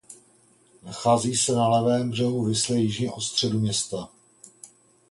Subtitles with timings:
[0.83, 4.09] Nachází se na levém břehu Visly jižně od středu města.